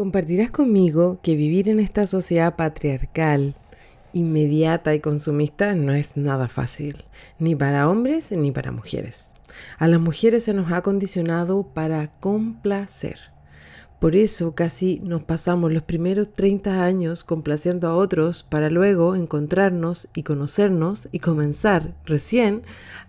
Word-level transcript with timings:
Compartirás 0.00 0.50
conmigo 0.50 1.20
que 1.22 1.36
vivir 1.36 1.68
en 1.68 1.78
esta 1.78 2.06
sociedad 2.06 2.56
patriarcal, 2.56 3.54
inmediata 4.14 4.94
y 4.94 5.00
consumista 5.00 5.74
no 5.74 5.92
es 5.92 6.16
nada 6.16 6.48
fácil, 6.48 7.04
ni 7.38 7.54
para 7.54 7.86
hombres 7.86 8.32
ni 8.32 8.50
para 8.50 8.72
mujeres. 8.72 9.34
A 9.76 9.88
las 9.88 10.00
mujeres 10.00 10.44
se 10.44 10.54
nos 10.54 10.72
ha 10.72 10.80
condicionado 10.80 11.64
para 11.74 12.18
complacer. 12.18 13.18
Por 14.00 14.16
eso 14.16 14.54
casi 14.54 15.00
nos 15.00 15.24
pasamos 15.24 15.70
los 15.70 15.82
primeros 15.82 16.32
30 16.32 16.82
años 16.82 17.22
complaciendo 17.22 17.86
a 17.86 17.94
otros 17.94 18.42
para 18.42 18.70
luego 18.70 19.16
encontrarnos 19.16 20.08
y 20.14 20.22
conocernos 20.22 21.10
y 21.12 21.18
comenzar 21.18 21.94
recién 22.06 22.62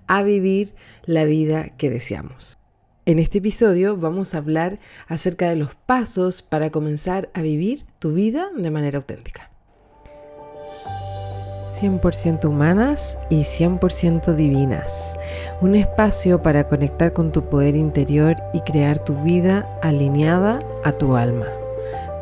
a 0.07 0.23
vivir 0.23 0.75
la 1.05 1.23
vida 1.23 1.69
que 1.77 1.89
deseamos. 1.89 2.60
En 3.03 3.17
este 3.17 3.39
episodio 3.39 3.97
vamos 3.97 4.35
a 4.35 4.37
hablar 4.37 4.77
acerca 5.07 5.49
de 5.49 5.55
los 5.55 5.73
pasos 5.73 6.43
para 6.43 6.69
comenzar 6.69 7.31
a 7.33 7.41
vivir 7.41 7.83
tu 7.97 8.13
vida 8.13 8.49
de 8.55 8.69
manera 8.69 8.99
auténtica. 8.99 9.49
100% 11.67 12.45
humanas 12.45 13.17
y 13.31 13.41
100% 13.41 14.35
divinas. 14.35 15.15
Un 15.61 15.73
espacio 15.73 16.43
para 16.43 16.67
conectar 16.67 17.11
con 17.11 17.31
tu 17.31 17.49
poder 17.49 17.75
interior 17.75 18.35
y 18.53 18.59
crear 18.61 19.03
tu 19.03 19.15
vida 19.23 19.67
alineada 19.81 20.59
a 20.83 20.91
tu 20.91 21.15
alma, 21.15 21.47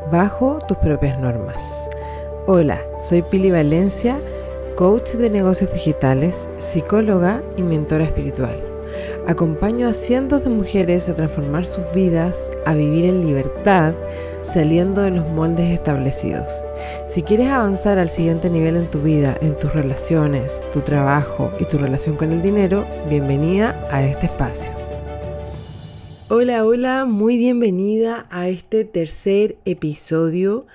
bajo 0.10 0.60
tus 0.66 0.78
propias 0.78 1.20
normas. 1.20 1.62
Hola, 2.48 2.80
soy 3.02 3.22
Pili 3.24 3.52
Valencia, 3.52 4.18
coach 4.78 5.12
de 5.16 5.30
negocios 5.30 5.74
digitales, 5.74 6.48
psicóloga 6.58 7.44
y 7.58 7.64
mentora 7.64 8.06
espiritual. 8.06 8.69
Acompaño 9.28 9.88
a 9.88 9.94
cientos 9.94 10.44
de 10.44 10.50
mujeres 10.50 11.10
a 11.10 11.16
transformar 11.16 11.66
sus 11.66 11.84
vidas, 11.94 12.50
a 12.66 12.74
vivir 12.74 13.06
en 13.06 13.26
libertad, 13.26 13.94
saliendo 14.44 15.02
de 15.02 15.12
los 15.12 15.28
moldes 15.28 15.72
establecidos. 15.72 16.64
Si 17.08 17.22
quieres 17.22 17.50
avanzar 17.50 18.00
al 18.00 18.10
siguiente 18.10 18.50
nivel 18.50 18.76
en 18.76 18.90
tu 18.90 19.02
vida, 19.02 19.38
en 19.42 19.58
tus 19.58 19.74
relaciones, 19.74 20.64
tu 20.72 20.82
trabajo 20.82 21.52
y 21.60 21.66
tu 21.66 21.78
relación 21.78 22.16
con 22.16 22.32
el 22.32 22.42
dinero, 22.42 22.86
bienvenida 23.10 23.88
a 23.92 24.04
este 24.04 24.26
espacio. 24.26 24.70
Hola, 26.30 26.64
hola, 26.64 27.06
muy 27.06 27.38
bienvenida 27.38 28.28
a 28.30 28.50
este 28.50 28.86
tercer 28.86 29.58
episodio 29.66 30.68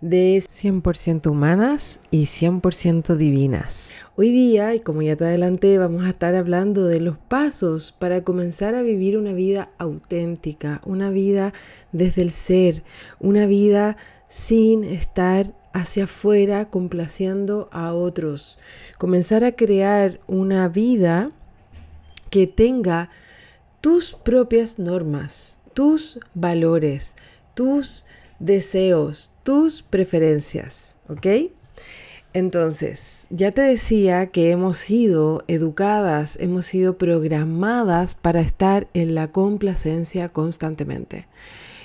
de 0.00 0.38
100% 0.38 1.28
humanas 1.30 1.98
y 2.10 2.26
100% 2.26 3.16
divinas. 3.16 3.90
Hoy 4.16 4.30
día, 4.30 4.74
y 4.74 4.80
como 4.80 5.02
ya 5.02 5.16
te 5.16 5.24
adelanté, 5.24 5.76
vamos 5.78 6.04
a 6.04 6.10
estar 6.10 6.34
hablando 6.34 6.86
de 6.86 7.00
los 7.00 7.18
pasos 7.18 7.92
para 7.92 8.22
comenzar 8.22 8.74
a 8.74 8.82
vivir 8.82 9.18
una 9.18 9.32
vida 9.32 9.70
auténtica, 9.78 10.80
una 10.84 11.10
vida 11.10 11.52
desde 11.92 12.22
el 12.22 12.30
ser, 12.30 12.84
una 13.18 13.46
vida 13.46 13.96
sin 14.28 14.84
estar 14.84 15.54
hacia 15.72 16.04
afuera 16.04 16.70
complaciendo 16.70 17.68
a 17.72 17.92
otros. 17.92 18.58
Comenzar 18.98 19.44
a 19.44 19.52
crear 19.52 20.20
una 20.26 20.68
vida 20.68 21.32
que 22.30 22.46
tenga 22.46 23.10
tus 23.80 24.14
propias 24.14 24.78
normas, 24.78 25.60
tus 25.74 26.20
valores, 26.34 27.16
tus 27.54 28.04
deseos, 28.38 29.32
tus 29.42 29.82
preferencias, 29.82 30.94
¿ok? 31.08 31.26
Entonces, 32.34 33.26
ya 33.30 33.52
te 33.52 33.62
decía 33.62 34.26
que 34.26 34.50
hemos 34.50 34.76
sido 34.76 35.42
educadas, 35.48 36.36
hemos 36.40 36.66
sido 36.66 36.98
programadas 36.98 38.14
para 38.14 38.40
estar 38.40 38.88
en 38.92 39.14
la 39.14 39.28
complacencia 39.28 40.28
constantemente. 40.28 41.26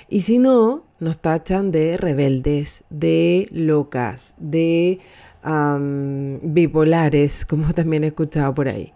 Y 0.08 0.20
si 0.20 0.38
no, 0.38 0.84
nos 1.00 1.18
tachan 1.18 1.72
de 1.72 1.96
rebeldes, 1.96 2.84
de 2.90 3.48
locas, 3.50 4.34
de 4.38 5.00
bipolares, 6.42 7.44
como 7.44 7.72
también 7.72 8.04
he 8.04 8.08
escuchado 8.08 8.54
por 8.54 8.68
ahí. 8.68 8.92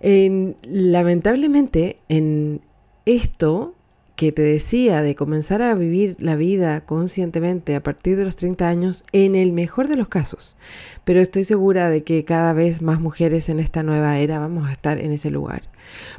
lamentablemente, 0.00 1.96
en 2.08 2.60
esto 3.06 3.74
que 4.20 4.32
te 4.32 4.42
decía 4.42 5.00
de 5.00 5.14
comenzar 5.14 5.62
a 5.62 5.74
vivir 5.74 6.14
la 6.18 6.36
vida 6.36 6.84
conscientemente 6.84 7.74
a 7.74 7.82
partir 7.82 8.18
de 8.18 8.26
los 8.26 8.36
30 8.36 8.68
años, 8.68 9.02
en 9.12 9.34
el 9.34 9.50
mejor 9.50 9.88
de 9.88 9.96
los 9.96 10.08
casos. 10.08 10.58
Pero 11.04 11.20
estoy 11.20 11.44
segura 11.44 11.88
de 11.88 12.04
que 12.04 12.22
cada 12.26 12.52
vez 12.52 12.82
más 12.82 13.00
mujeres 13.00 13.48
en 13.48 13.60
esta 13.60 13.82
nueva 13.82 14.18
era 14.18 14.38
vamos 14.38 14.68
a 14.68 14.72
estar 14.72 14.98
en 14.98 15.12
ese 15.12 15.30
lugar. 15.30 15.62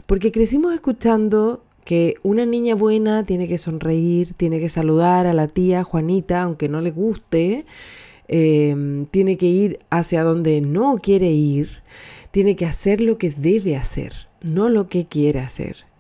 Porque 0.08 0.32
crecimos 0.32 0.74
escuchando 0.74 1.64
que 1.86 2.16
una 2.24 2.44
niña 2.44 2.74
buena 2.74 3.24
tiene 3.24 3.48
que 3.48 3.60
sonreír, 3.60 4.34
tiene 4.34 4.60
que 4.60 4.70
saludar 4.70 5.28
a 5.28 5.34
la 5.34 5.48
tía 5.48 5.84
Juanita, 5.84 6.42
aunque 6.42 6.70
no 6.70 6.82
le 6.82 6.90
guste, 6.90 7.68
em, 8.28 9.06
tiene 9.12 9.38
que 9.38 9.46
ir 9.46 9.78
hacia 9.92 10.24
donde 10.24 10.60
no 10.62 10.96
quiere 10.96 11.30
ir, 11.30 11.84
tiene 12.32 12.56
que 12.56 12.66
hacer 12.66 13.00
lo 13.00 13.20
que 13.20 13.30
debe 13.30 13.78
hacer, 13.78 14.14
no 14.42 14.70
lo 14.70 14.88
que 14.88 15.06
quiere 15.06 15.40
hacer. 15.40 15.91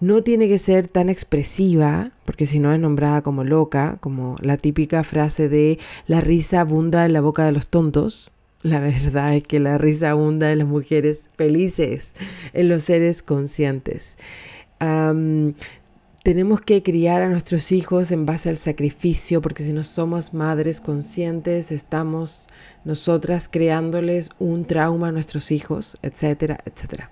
No 0.00 0.22
tiene 0.22 0.48
que 0.48 0.58
ser 0.58 0.86
tan 0.86 1.08
expresiva, 1.08 2.12
porque 2.24 2.46
si 2.46 2.58
no 2.58 2.72
es 2.72 2.80
nombrada 2.80 3.22
como 3.22 3.42
loca, 3.42 3.96
como 4.00 4.36
la 4.40 4.56
típica 4.56 5.02
frase 5.02 5.48
de 5.48 5.78
la 6.06 6.20
risa 6.20 6.60
abunda 6.60 7.04
en 7.04 7.12
la 7.12 7.20
boca 7.20 7.44
de 7.44 7.52
los 7.52 7.66
tontos. 7.66 8.30
La 8.62 8.80
verdad 8.80 9.34
es 9.34 9.44
que 9.44 9.60
la 9.60 9.78
risa 9.78 10.10
abunda 10.10 10.50
en 10.52 10.58
las 10.58 10.68
mujeres 10.68 11.22
felices, 11.36 12.14
en 12.52 12.68
los 12.68 12.84
seres 12.84 13.22
conscientes. 13.22 14.16
tenemos 16.22 16.60
que 16.60 16.82
criar 16.82 17.22
a 17.22 17.28
nuestros 17.28 17.72
hijos 17.72 18.10
en 18.10 18.26
base 18.26 18.50
al 18.50 18.58
sacrificio, 18.58 19.40
porque 19.40 19.62
si 19.62 19.72
no 19.72 19.84
somos 19.84 20.34
madres 20.34 20.80
conscientes, 20.80 21.72
estamos 21.72 22.46
nosotras 22.84 23.48
creándoles 23.48 24.30
un 24.38 24.64
trauma 24.64 25.08
a 25.08 25.12
nuestros 25.12 25.50
hijos, 25.50 25.96
etcétera, 26.02 26.58
etcétera. 26.64 27.10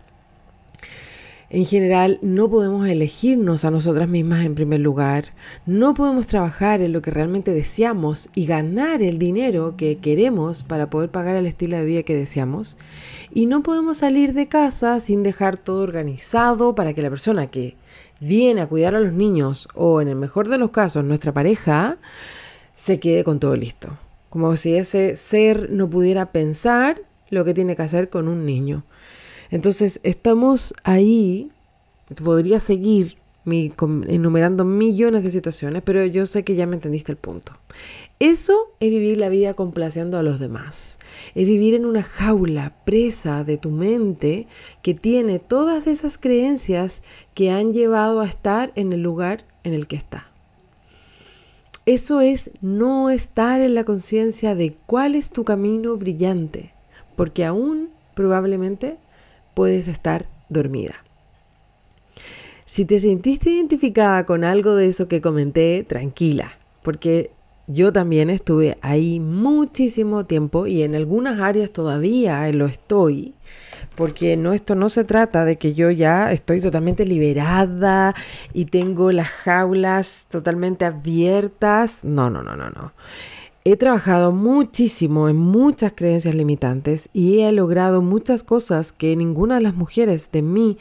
En 1.49 1.65
general, 1.65 2.19
no 2.23 2.51
podemos 2.51 2.89
elegirnos 2.89 3.65
a 3.65 3.71
nosotras 3.71 4.09
mismas 4.09 4.45
en 4.45 4.57
primer 4.57 4.81
lugar, 4.81 5.27
no 5.65 5.95
podemos 5.95 6.27
trabajar 6.27 6.81
en 6.81 6.93
lo 6.93 7.03
que 7.03 7.13
realmente 7.13 7.53
deseamos 7.53 8.29
y 8.35 8.47
ganar 8.47 9.01
el 9.01 9.21
dinero 9.21 9.77
que 9.77 9.99
queremos 9.99 10.65
para 10.65 10.91
poder 10.91 11.11
pagar 11.11 11.37
el 11.37 11.47
estilo 11.47 11.77
de 11.77 11.85
vida 11.85 12.03
que 12.03 12.17
deseamos, 12.17 12.77
y 13.33 13.47
no 13.47 13.63
podemos 13.63 13.99
salir 13.99 14.33
de 14.33 14.49
casa 14.49 14.99
sin 14.99 15.23
dejar 15.23 15.57
todo 15.57 15.83
organizado 15.83 16.75
para 16.75 16.95
que 16.95 17.03
la 17.03 17.11
persona 17.11 17.47
que 17.47 17.77
viene 18.19 18.61
a 18.61 18.67
cuidar 18.67 18.97
a 18.97 19.01
los 19.01 19.13
niños, 19.13 19.69
o 19.75 20.01
en 20.01 20.09
el 20.09 20.17
mejor 20.17 20.49
de 20.49 20.59
los 20.59 20.73
casos 20.73 21.05
nuestra 21.05 21.33
pareja, 21.33 21.99
se 22.73 22.99
quede 22.99 23.23
con 23.23 23.39
todo 23.39 23.55
listo. 23.55 23.97
Como 24.31 24.57
si 24.57 24.75
ese 24.75 25.17
ser 25.17 25.71
no 25.71 25.89
pudiera 25.89 26.33
pensar 26.33 27.03
lo 27.31 27.45
que 27.45 27.55
tiene 27.55 27.77
que 27.77 27.83
hacer 27.83 28.09
con 28.09 28.27
un 28.27 28.45
niño. 28.45 28.83
Entonces 29.51 30.01
estamos 30.03 30.75
ahí, 30.85 31.51
podría 32.23 32.61
seguir 32.61 33.17
enumerando 33.47 34.65
millones 34.65 35.23
de 35.23 35.31
situaciones, 35.31 35.83
pero 35.85 36.05
yo 36.05 36.27
sé 36.27 36.43
que 36.43 36.57
ya 36.57 36.67
me 36.67 36.75
entendiste 36.75 37.13
el 37.13 37.19
punto. 37.19 37.53
Eso 38.19 38.73
es 38.81 38.91
vivir 38.91 39.19
la 39.19 39.29
vida 39.29 39.55
complaciendo 39.55 40.19
a 40.19 40.23
los 40.23 40.41
demás. 40.41 40.99
Es 41.35 41.47
vivir 41.47 41.75
en 41.75 41.85
una 41.85 42.03
jaula 42.03 42.75
presa 42.85 43.45
de 43.45 43.57
tu 43.57 43.71
mente 43.71 44.49
que 44.83 44.95
tiene 44.95 45.39
todas 45.39 45.87
esas 45.87 46.19
creencias 46.19 47.03
que 47.35 47.51
han 47.51 47.73
llevado 47.73 48.21
a 48.21 48.27
estar 48.27 48.73
en 48.75 48.93
el 48.93 49.03
lugar 49.03 49.45
en 49.63 49.75
el 49.75 49.87
que 49.87 49.97
está. 49.97 50.29
Eso 51.85 52.21
es 52.21 52.51
no 52.63 53.11
estar 53.11 53.61
en 53.61 53.75
la 53.75 53.85
conciencia 53.85 54.57
de 54.57 54.77
cuál 54.87 55.15
es 55.15 55.31
tu 55.31 55.45
camino 55.45 55.97
brillante, 55.97 56.73
porque 57.15 57.45
aún 57.45 57.91
probablemente 58.15 58.97
puedes 59.57 59.89
estar 59.89 60.27
dormida. 60.51 60.97
Si 62.67 62.85
te 62.85 63.01
sentiste 63.01 63.49
identificada 63.49 64.27
con 64.27 64.45
algo 64.45 64.75
de 64.75 64.87
eso 64.87 65.09
que 65.09 65.23
comenté, 65.23 65.83
tranquila, 65.89 66.59
porque 66.83 67.31
yo 67.67 67.91
también 67.91 68.29
estuve 68.29 68.77
ahí 68.83 69.19
muchísimo 69.19 70.27
tiempo 70.27 70.67
y 70.67 70.83
en 70.83 70.95
algunas 70.95 71.41
áreas 71.41 71.71
todavía 71.71 72.47
lo 72.53 72.67
estoy, 72.67 73.33
porque 73.95 74.37
no 74.37 74.53
esto 74.53 74.75
no 74.75 74.91
se 74.91 75.05
trata 75.05 75.47
de 75.47 75.57
que 75.57 75.73
yo 75.73 75.91
ya 75.91 76.33
estoy 76.33 76.61
totalmente 76.61 77.07
liberada 77.07 78.15
y 78.53 78.67
tengo 78.67 79.11
las 79.11 79.29
jaulas 79.29 80.27
totalmente 80.29 80.85
abiertas. 80.85 82.05
No, 82.05 82.29
no, 82.29 82.43
no, 82.43 82.57
no, 82.57 82.69
no. 82.69 82.93
He 83.69 83.77
trabajado 83.77 84.31
muchísimo 84.31 85.29
en 85.29 85.35
muchas 85.35 85.93
creencias 85.97 86.37
limitantes 86.37 87.09
y 87.13 87.41
he 87.41 87.51
logrado 87.51 88.01
muchas 88.01 88.45
cosas 88.45 88.93
que 88.93 89.17
ninguna 89.17 89.57
de 89.57 89.63
las 89.63 89.75
mujeres 89.75 90.31
de 90.31 90.41
mis 90.41 90.77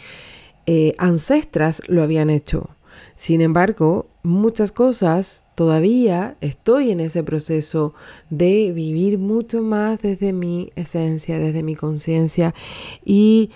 eh, 0.67 0.93
ancestras 0.99 1.81
lo 1.87 2.03
habían 2.03 2.29
hecho. 2.29 2.69
Sin 3.15 3.41
embargo, 3.41 4.05
muchas 4.21 4.71
cosas 4.71 5.45
todavía 5.55 6.37
estoy 6.41 6.91
en 6.91 6.99
ese 6.99 7.23
proceso 7.23 7.95
de 8.29 8.71
vivir 8.71 9.17
mucho 9.17 9.63
más 9.63 9.99
desde 10.03 10.31
mi 10.31 10.71
esencia, 10.75 11.39
desde 11.39 11.63
mi 11.63 11.73
conciencia 11.73 12.53
y 13.03 13.49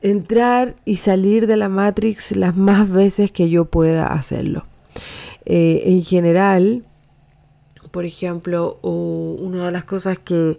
entrar 0.00 0.74
y 0.86 0.96
salir 0.96 1.46
de 1.46 1.58
la 1.58 1.68
Matrix 1.68 2.34
las 2.34 2.56
más 2.56 2.90
veces 2.90 3.30
que 3.30 3.50
yo 3.50 3.66
pueda 3.66 4.06
hacerlo. 4.06 4.64
Eh, 5.44 5.82
en 5.84 6.02
general, 6.02 6.86
por 7.90 8.04
ejemplo, 8.04 8.78
una 8.82 9.66
de 9.66 9.72
las 9.72 9.84
cosas 9.84 10.18
que 10.18 10.58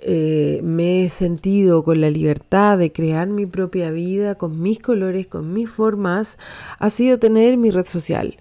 eh, 0.00 0.60
me 0.62 1.04
he 1.04 1.08
sentido 1.08 1.82
con 1.82 2.00
la 2.00 2.10
libertad 2.10 2.78
de 2.78 2.92
crear 2.92 3.26
mi 3.28 3.46
propia 3.46 3.90
vida, 3.90 4.36
con 4.36 4.62
mis 4.62 4.78
colores, 4.78 5.26
con 5.26 5.52
mis 5.52 5.68
formas, 5.68 6.38
ha 6.78 6.90
sido 6.90 7.18
tener 7.18 7.56
mi 7.56 7.70
red 7.70 7.86
social. 7.86 8.36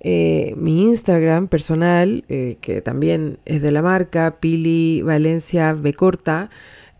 Eh, 0.00 0.54
mi 0.56 0.82
Instagram 0.82 1.48
personal, 1.48 2.24
eh, 2.28 2.56
que 2.60 2.80
también 2.80 3.38
es 3.44 3.60
de 3.62 3.70
la 3.70 3.82
marca, 3.82 4.36
Pili 4.40 5.02
Valencia 5.02 5.72
B 5.74 5.92
Corta, 5.94 6.50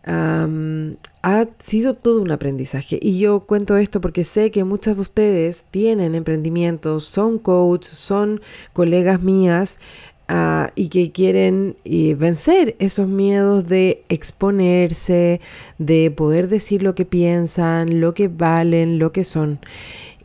ha 0.07 1.47
sido 1.57 1.95
todo 1.95 2.21
un 2.21 2.29
aprendizaje. 2.29 2.99
Y 3.01 3.17
yo 3.17 3.39
cuento 3.39 3.75
esto 3.75 4.01
porque 4.01 4.23
sé 4.23 4.51
que 4.51 4.63
muchas 4.63 4.97
de 4.97 5.01
ustedes 5.01 5.65
tienen 5.71 6.13
emprendimientos, 6.13 7.05
son 7.05 7.39
coaches, 7.39 7.97
son 7.97 8.39
colegas 8.73 9.23
mías 9.23 9.79
Ah, 10.27 10.71
y 10.73 10.89
que 10.89 11.11
quieren 11.11 11.77
eh, 11.85 12.15
vencer 12.15 12.75
esos 12.79 13.07
miedos 13.07 13.67
de 13.67 14.03
exponerse, 14.09 15.39
de 15.77 16.09
poder 16.09 16.47
decir 16.47 16.81
lo 16.81 16.95
que 16.95 17.05
piensan, 17.05 17.99
lo 18.01 18.15
que 18.15 18.27
valen, 18.27 18.97
lo 18.97 19.11
que 19.11 19.23
son. 19.23 19.59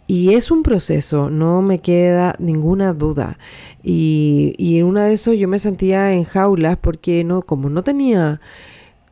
Y 0.06 0.34
es 0.34 0.50
un 0.50 0.62
proceso, 0.62 1.28
no 1.30 1.60
me 1.60 1.80
queda 1.80 2.34
ninguna 2.38 2.94
duda. 2.94 3.38
Y, 3.82 4.54
y 4.56 4.78
en 4.78 4.86
una 4.86 5.04
de 5.04 5.14
esos 5.14 5.36
yo 5.36 5.48
me 5.48 5.58
sentía 5.58 6.12
en 6.14 6.24
jaulas 6.24 6.78
porque 6.78 7.22
no, 7.22 7.42
como 7.42 7.68
no 7.68 7.84
tenía 7.84 8.40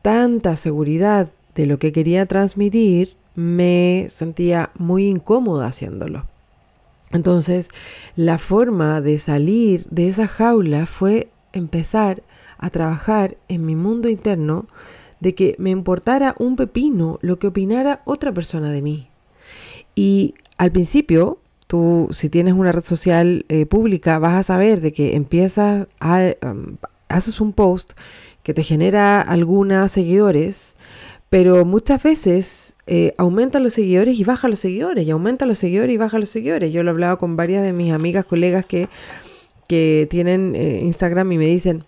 tanta 0.01 0.55
seguridad 0.55 1.29
de 1.55 1.67
lo 1.67 1.77
que 1.77 1.91
quería 1.91 2.25
transmitir, 2.25 3.15
me 3.35 4.07
sentía 4.09 4.71
muy 4.77 5.07
incómoda 5.07 5.67
haciéndolo. 5.67 6.28
Entonces, 7.11 7.69
la 8.15 8.37
forma 8.37 9.01
de 9.01 9.19
salir 9.19 9.85
de 9.89 10.09
esa 10.09 10.27
jaula 10.27 10.85
fue 10.85 11.29
empezar 11.53 12.23
a 12.57 12.69
trabajar 12.69 13.37
en 13.47 13.65
mi 13.65 13.75
mundo 13.75 14.09
interno 14.09 14.67
de 15.19 15.35
que 15.35 15.55
me 15.57 15.69
importara 15.69 16.35
un 16.37 16.55
pepino 16.55 17.19
lo 17.21 17.39
que 17.39 17.47
opinara 17.47 18.01
otra 18.05 18.33
persona 18.33 18.71
de 18.71 18.81
mí. 18.81 19.09
Y 19.95 20.35
al 20.57 20.71
principio, 20.71 21.39
tú 21.67 22.09
si 22.11 22.29
tienes 22.29 22.53
una 22.53 22.71
red 22.71 22.83
social 22.83 23.45
eh, 23.49 23.65
pública, 23.65 24.19
vas 24.19 24.35
a 24.35 24.43
saber 24.43 24.81
de 24.81 24.93
que 24.93 25.15
empiezas 25.15 25.87
a... 25.99 26.33
Um, 26.43 26.77
haces 27.09 27.41
un 27.41 27.53
post 27.53 27.93
que 28.43 28.53
te 28.53 28.63
genera 28.63 29.21
algunos 29.21 29.91
seguidores, 29.91 30.77
pero 31.29 31.63
muchas 31.63 32.01
veces 32.01 32.75
eh, 32.87 33.13
aumenta 33.17 33.59
los 33.59 33.73
seguidores 33.73 34.19
y 34.19 34.23
baja 34.23 34.47
los 34.47 34.59
seguidores, 34.59 35.05
y 35.05 35.11
aumenta 35.11 35.45
los 35.45 35.59
seguidores 35.59 35.93
y 35.93 35.97
baja 35.97 36.17
los 36.17 36.29
seguidores. 36.29 36.73
Yo 36.73 36.83
lo 36.83 36.89
he 36.89 36.93
hablado 36.93 37.17
con 37.19 37.35
varias 37.35 37.63
de 37.63 37.71
mis 37.71 37.93
amigas, 37.93 38.25
colegas 38.25 38.65
que, 38.65 38.89
que 39.67 40.07
tienen 40.09 40.55
eh, 40.55 40.79
Instagram 40.81 41.31
y 41.31 41.37
me 41.37 41.45
dicen, 41.45 41.85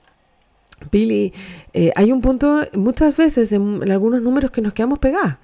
Pili, 0.89 1.33
eh, 1.73 1.91
hay 1.95 2.11
un 2.11 2.21
punto, 2.21 2.61
muchas 2.73 3.17
veces 3.17 3.51
en, 3.51 3.81
en, 3.83 3.91
algunos 3.91 4.21
números 4.21 4.51
que 4.51 4.61
nos 4.61 4.73
quedamos 4.73 4.99
pegadas. 4.99 5.37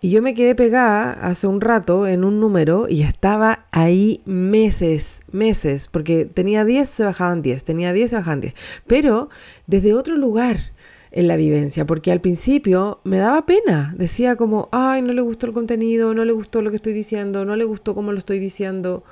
Y 0.00 0.10
yo 0.10 0.20
me 0.20 0.34
quedé 0.34 0.56
pegada 0.56 1.12
hace 1.12 1.46
un 1.46 1.60
rato 1.60 2.08
en 2.08 2.24
un 2.24 2.40
número 2.40 2.86
y 2.88 3.02
estaba 3.02 3.66
ahí 3.70 4.20
meses, 4.24 5.20
meses, 5.30 5.86
porque 5.86 6.24
tenía 6.24 6.64
10, 6.64 6.88
se 6.88 7.04
bajaban 7.04 7.40
10, 7.40 7.62
tenía 7.62 7.92
10, 7.92 8.10
se 8.10 8.16
bajaban 8.16 8.40
10. 8.40 8.54
Pero 8.86 9.28
desde 9.68 9.94
otro 9.94 10.16
lugar 10.16 10.72
en 11.12 11.28
la 11.28 11.36
vivencia, 11.36 11.86
porque 11.86 12.10
al 12.10 12.20
principio 12.20 13.00
me 13.04 13.18
daba 13.18 13.44
pena, 13.44 13.94
decía 13.96 14.34
como, 14.36 14.68
ay, 14.72 15.02
no 15.02 15.12
le 15.12 15.20
gustó 15.20 15.46
el 15.46 15.52
contenido, 15.52 16.14
no 16.14 16.24
le 16.24 16.32
gustó 16.32 16.62
lo 16.62 16.70
que 16.70 16.76
estoy 16.76 16.94
diciendo, 16.94 17.44
no 17.44 17.54
le 17.54 17.64
gustó 17.64 17.94
cómo 17.94 18.12
lo 18.12 18.18
estoy 18.18 18.38
diciendo. 18.38 19.04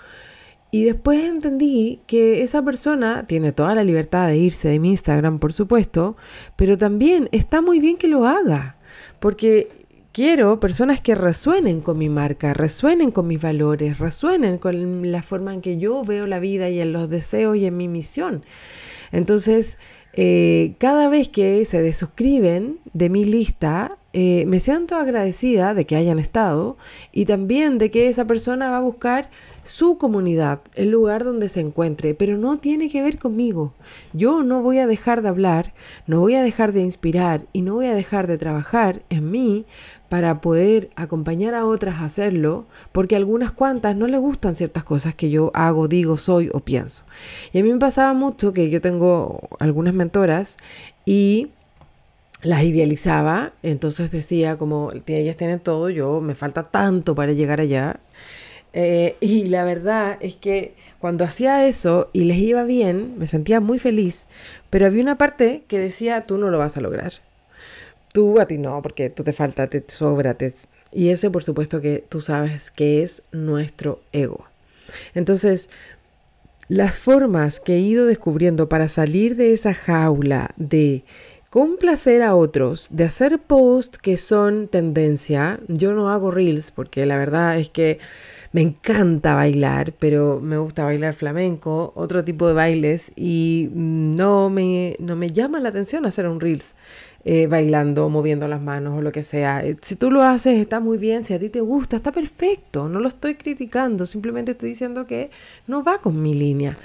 Y 0.70 0.84
después 0.84 1.22
entendí 1.24 2.00
que 2.06 2.42
esa 2.42 2.62
persona 2.64 3.26
tiene 3.26 3.52
toda 3.52 3.74
la 3.74 3.84
libertad 3.84 4.28
de 4.28 4.38
irse 4.38 4.68
de 4.68 4.78
mi 4.78 4.90
Instagram, 4.90 5.38
por 5.38 5.52
supuesto, 5.52 6.16
pero 6.56 6.78
también 6.78 7.28
está 7.32 7.60
muy 7.60 7.80
bien 7.80 7.98
que 7.98 8.08
lo 8.08 8.26
haga, 8.26 8.76
porque 9.18 9.68
quiero 10.12 10.58
personas 10.58 11.00
que 11.00 11.14
resuenen 11.14 11.82
con 11.82 11.98
mi 11.98 12.08
marca, 12.08 12.54
resuenen 12.54 13.10
con 13.10 13.26
mis 13.26 13.42
valores, 13.42 13.98
resuenen 13.98 14.56
con 14.56 15.12
la 15.12 15.22
forma 15.22 15.52
en 15.52 15.60
que 15.60 15.76
yo 15.76 16.02
veo 16.02 16.26
la 16.26 16.38
vida 16.38 16.70
y 16.70 16.80
en 16.80 16.92
los 16.92 17.10
deseos 17.10 17.56
y 17.56 17.66
en 17.66 17.76
mi 17.76 17.88
misión. 17.88 18.44
Entonces, 19.12 19.76
eh, 20.14 20.74
cada 20.78 21.08
vez 21.08 21.28
que 21.28 21.64
se 21.64 21.82
desuscriben 21.82 22.78
de 22.92 23.08
mi 23.08 23.24
lista, 23.24 23.98
eh, 24.12 24.44
me 24.46 24.58
siento 24.58 24.96
agradecida 24.96 25.72
de 25.72 25.86
que 25.86 25.94
hayan 25.94 26.18
estado 26.18 26.76
y 27.12 27.26
también 27.26 27.78
de 27.78 27.90
que 27.90 28.08
esa 28.08 28.24
persona 28.24 28.70
va 28.70 28.78
a 28.78 28.80
buscar 28.80 29.30
su 29.62 29.98
comunidad, 29.98 30.60
el 30.74 30.90
lugar 30.90 31.22
donde 31.22 31.48
se 31.48 31.60
encuentre, 31.60 32.14
pero 32.14 32.36
no 32.36 32.58
tiene 32.58 32.88
que 32.88 33.02
ver 33.02 33.18
conmigo. 33.18 33.72
Yo 34.12 34.42
no 34.42 34.62
voy 34.62 34.78
a 34.78 34.88
dejar 34.88 35.22
de 35.22 35.28
hablar, 35.28 35.74
no 36.08 36.18
voy 36.18 36.34
a 36.34 36.42
dejar 36.42 36.72
de 36.72 36.80
inspirar 36.80 37.46
y 37.52 37.62
no 37.62 37.74
voy 37.74 37.86
a 37.86 37.94
dejar 37.94 38.26
de 38.26 38.38
trabajar 38.38 39.02
en 39.10 39.30
mí 39.30 39.64
para 40.08 40.40
poder 40.40 40.90
acompañar 40.96 41.54
a 41.54 41.64
otras 41.64 41.96
a 41.96 42.06
hacerlo, 42.06 42.66
porque 42.90 43.14
algunas 43.14 43.52
cuantas 43.52 43.94
no 43.94 44.08
les 44.08 44.18
gustan 44.18 44.56
ciertas 44.56 44.82
cosas 44.82 45.14
que 45.14 45.30
yo 45.30 45.52
hago, 45.54 45.86
digo, 45.86 46.18
soy 46.18 46.50
o 46.52 46.58
pienso. 46.58 47.04
Y 47.52 47.60
a 47.60 47.62
mí 47.62 47.72
me 47.72 47.78
pasaba 47.78 48.12
mucho 48.12 48.52
que 48.52 48.70
yo 48.70 48.80
tengo 48.80 49.38
algunas 49.60 49.94
mentoras 49.94 50.56
y 51.06 51.50
las 52.42 52.62
idealizaba, 52.62 53.52
entonces 53.62 54.10
decía 54.10 54.56
como 54.56 54.92
ellas 55.06 55.36
tienen 55.36 55.60
todo, 55.60 55.90
yo 55.90 56.20
me 56.20 56.34
falta 56.34 56.64
tanto 56.64 57.14
para 57.14 57.32
llegar 57.32 57.60
allá. 57.60 58.00
Eh, 58.72 59.16
y 59.20 59.48
la 59.48 59.64
verdad 59.64 60.16
es 60.20 60.36
que 60.36 60.74
cuando 61.00 61.24
hacía 61.24 61.66
eso 61.66 62.08
y 62.12 62.24
les 62.24 62.38
iba 62.38 62.62
bien, 62.64 63.18
me 63.18 63.26
sentía 63.26 63.60
muy 63.60 63.78
feliz, 63.78 64.26
pero 64.70 64.86
había 64.86 65.02
una 65.02 65.18
parte 65.18 65.64
que 65.66 65.78
decía, 65.78 66.26
tú 66.26 66.38
no 66.38 66.50
lo 66.50 66.58
vas 66.58 66.76
a 66.76 66.80
lograr 66.80 67.12
Tú 68.12 68.40
a 68.40 68.46
ti 68.46 68.58
no, 68.58 68.82
porque 68.82 69.08
tú 69.08 69.22
te 69.22 69.32
falta, 69.32 69.68
te 69.68 69.84
sobra, 69.86 70.36
y 70.92 71.10
ese 71.10 71.30
por 71.30 71.44
supuesto 71.44 71.80
que 71.80 72.04
tú 72.08 72.20
sabes 72.20 72.72
que 72.72 73.02
es 73.02 73.22
nuestro 73.30 74.00
ego. 74.12 74.46
Entonces, 75.14 75.70
las 76.66 76.96
formas 76.96 77.60
que 77.60 77.76
he 77.76 77.78
ido 77.78 78.06
descubriendo 78.06 78.68
para 78.68 78.88
salir 78.88 79.36
de 79.36 79.52
esa 79.52 79.74
jaula 79.74 80.54
de 80.56 81.04
complacer 81.50 82.22
a 82.22 82.36
otros, 82.36 82.86
de 82.92 83.02
hacer 83.02 83.40
posts 83.40 83.98
que 83.98 84.18
son 84.18 84.68
tendencia, 84.68 85.58
yo 85.66 85.92
no 85.94 86.08
hago 86.10 86.30
reels 86.30 86.70
porque 86.70 87.04
la 87.06 87.16
verdad 87.16 87.58
es 87.58 87.68
que 87.68 87.98
me 88.52 88.62
encanta 88.62 89.34
bailar, 89.34 89.92
pero 89.98 90.38
me 90.40 90.58
gusta 90.58 90.84
bailar 90.84 91.14
flamenco, 91.14 91.92
otro 91.96 92.24
tipo 92.24 92.46
de 92.46 92.54
bailes 92.54 93.10
y 93.16 93.68
no 93.72 94.48
me, 94.48 94.96
no 95.00 95.16
me 95.16 95.30
llama 95.30 95.58
la 95.58 95.70
atención 95.70 96.06
hacer 96.06 96.28
un 96.28 96.40
reels. 96.40 96.76
Eh, 97.22 97.48
bailando, 97.48 98.08
moviendo 98.08 98.48
las 98.48 98.62
manos 98.62 98.96
o 98.96 99.02
lo 99.02 99.12
que 99.12 99.22
sea. 99.22 99.62
Eh, 99.62 99.76
si 99.82 99.94
tú 99.94 100.10
lo 100.10 100.22
haces, 100.22 100.58
está 100.58 100.80
muy 100.80 100.96
bien, 100.96 101.26
si 101.26 101.34
a 101.34 101.38
ti 101.38 101.50
te 101.50 101.60
gusta, 101.60 101.96
está 101.96 102.12
perfecto, 102.12 102.88
no 102.88 102.98
lo 102.98 103.08
estoy 103.08 103.34
criticando, 103.34 104.06
simplemente 104.06 104.52
estoy 104.52 104.70
diciendo 104.70 105.06
que 105.06 105.30
no 105.66 105.84
va 105.84 105.98
con 105.98 106.22
mi 106.22 106.32
línea. 106.32 106.78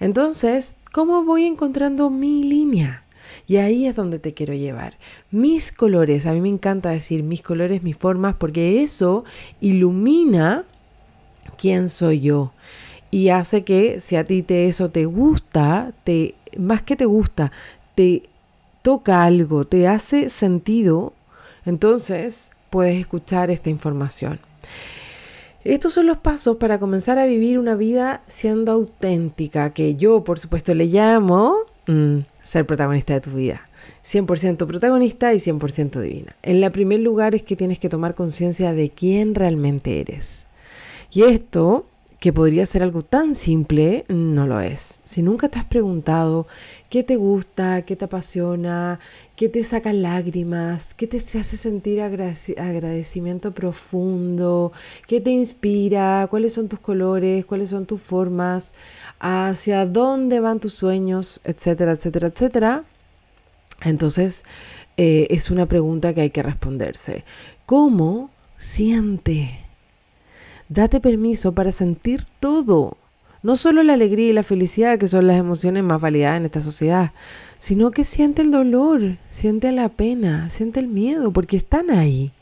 Entonces, 0.00 0.76
¿cómo 0.92 1.24
voy 1.24 1.44
encontrando 1.44 2.08
mi 2.08 2.42
línea? 2.42 3.04
Y 3.46 3.56
ahí 3.56 3.86
es 3.86 3.96
donde 3.96 4.18
te 4.18 4.34
quiero 4.34 4.54
llevar. 4.54 4.98
Mis 5.30 5.72
colores, 5.72 6.26
a 6.26 6.32
mí 6.32 6.40
me 6.40 6.48
encanta 6.48 6.90
decir 6.90 7.22
mis 7.22 7.42
colores, 7.42 7.82
mis 7.82 7.96
formas, 7.96 8.34
porque 8.34 8.82
eso 8.82 9.24
ilumina 9.60 10.64
quién 11.56 11.90
soy 11.90 12.20
yo 12.20 12.52
y 13.12 13.28
hace 13.28 13.62
que 13.62 14.00
si 14.00 14.16
a 14.16 14.24
ti 14.24 14.42
te 14.42 14.66
eso 14.66 14.88
te 14.88 15.04
gusta, 15.04 15.92
te 16.02 16.34
más 16.58 16.82
que 16.82 16.96
te 16.96 17.04
gusta, 17.04 17.52
te 17.94 18.22
toca 18.80 19.22
algo, 19.22 19.66
te 19.66 19.86
hace 19.86 20.30
sentido, 20.30 21.12
entonces 21.66 22.52
puedes 22.70 22.98
escuchar 22.98 23.50
esta 23.50 23.68
información. 23.68 24.40
Estos 25.62 25.92
son 25.92 26.06
los 26.06 26.16
pasos 26.16 26.56
para 26.56 26.80
comenzar 26.80 27.18
a 27.18 27.26
vivir 27.26 27.58
una 27.58 27.76
vida 27.76 28.22
siendo 28.28 28.72
auténtica, 28.72 29.74
que 29.74 29.94
yo 29.94 30.24
por 30.24 30.40
supuesto 30.40 30.74
le 30.74 30.86
llamo 30.86 31.58
mm, 31.86 32.18
ser 32.42 32.66
protagonista 32.66 33.14
de 33.14 33.20
tu 33.20 33.30
vida. 33.30 33.68
100% 34.04 34.66
protagonista 34.66 35.34
y 35.34 35.38
100% 35.38 36.00
divina. 36.00 36.36
En 36.42 36.62
el 36.62 36.72
primer 36.72 37.00
lugar 37.00 37.34
es 37.34 37.42
que 37.42 37.56
tienes 37.56 37.78
que 37.78 37.88
tomar 37.88 38.14
conciencia 38.14 38.72
de 38.72 38.90
quién 38.90 39.34
realmente 39.34 40.00
eres. 40.00 40.46
Y 41.10 41.22
esto 41.22 41.86
que 42.22 42.32
podría 42.32 42.64
ser 42.66 42.84
algo 42.84 43.02
tan 43.02 43.34
simple, 43.34 44.04
no 44.06 44.46
lo 44.46 44.60
es. 44.60 45.00
Si 45.02 45.22
nunca 45.22 45.48
te 45.48 45.58
has 45.58 45.64
preguntado 45.64 46.46
qué 46.88 47.02
te 47.02 47.16
gusta, 47.16 47.82
qué 47.82 47.96
te 47.96 48.04
apasiona, 48.04 49.00
qué 49.34 49.48
te 49.48 49.64
saca 49.64 49.92
lágrimas, 49.92 50.94
qué 50.94 51.08
te 51.08 51.16
hace 51.16 51.56
sentir 51.56 52.00
agradecimiento 52.00 53.50
profundo, 53.50 54.70
qué 55.08 55.20
te 55.20 55.30
inspira, 55.30 56.28
cuáles 56.30 56.52
son 56.52 56.68
tus 56.68 56.78
colores, 56.78 57.44
cuáles 57.44 57.70
son 57.70 57.86
tus 57.86 58.00
formas, 58.00 58.72
hacia 59.18 59.84
dónde 59.84 60.38
van 60.38 60.60
tus 60.60 60.74
sueños, 60.74 61.40
etcétera, 61.42 61.90
etcétera, 61.90 62.28
etcétera. 62.28 62.84
Entonces, 63.80 64.44
eh, 64.96 65.26
es 65.30 65.50
una 65.50 65.66
pregunta 65.66 66.14
que 66.14 66.20
hay 66.20 66.30
que 66.30 66.44
responderse. 66.44 67.24
¿Cómo 67.66 68.30
siente? 68.58 69.71
Date 70.72 71.00
permiso 71.00 71.52
para 71.52 71.70
sentir 71.70 72.24
todo. 72.40 72.96
No 73.42 73.56
solo 73.56 73.82
la 73.82 73.92
alegría 73.92 74.30
y 74.30 74.32
la 74.32 74.42
felicidad, 74.42 74.98
que 74.98 75.06
son 75.06 75.26
las 75.26 75.36
emociones 75.36 75.82
más 75.84 76.00
validadas 76.00 76.38
en 76.38 76.46
esta 76.46 76.62
sociedad, 76.62 77.12
sino 77.58 77.90
que 77.90 78.04
siente 78.04 78.40
el 78.40 78.50
dolor, 78.50 79.18
siente 79.28 79.70
la 79.70 79.90
pena, 79.90 80.48
siente 80.48 80.80
el 80.80 80.88
miedo, 80.88 81.30
porque 81.30 81.58
están 81.58 81.90
ahí. 81.90 82.32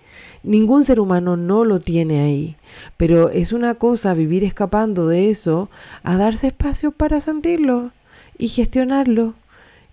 Ningún 0.44 0.84
ser 0.84 1.00
humano 1.00 1.36
no 1.36 1.64
lo 1.64 1.80
tiene 1.80 2.20
ahí, 2.20 2.54
pero 2.96 3.30
es 3.30 3.52
una 3.52 3.74
cosa 3.74 4.14
vivir 4.14 4.44
escapando 4.44 5.08
de 5.08 5.30
eso 5.30 5.68
a 6.04 6.16
darse 6.16 6.46
espacio 6.46 6.92
para 6.92 7.20
sentirlo 7.20 7.90
y 8.38 8.46
gestionarlo 8.46 9.34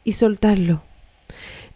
y 0.04 0.14
soltarlo. 0.14 0.84